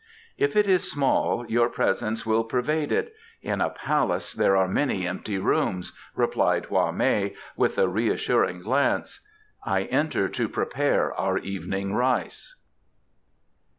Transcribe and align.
"If 0.35 0.55
it 0.55 0.67
is 0.67 0.89
small, 0.89 1.45
your 1.47 1.69
presence 1.69 2.25
will 2.25 2.43
pervade 2.43 2.91
it; 2.91 3.13
in 3.43 3.61
a 3.61 3.69
palace 3.69 4.33
there 4.33 4.57
are 4.57 4.67
many 4.67 5.07
empty 5.07 5.37
rooms," 5.37 5.93
replied 6.15 6.65
Hwa 6.65 6.91
mei, 6.91 7.35
with 7.55 7.77
a 7.77 7.87
reassuring 7.87 8.61
glance. 8.63 9.19
"I 9.63 9.83
enter 9.83 10.27
to 10.27 10.49
prepare 10.49 11.13
our 11.13 11.37
evening 11.37 11.93
rice." 11.93 12.55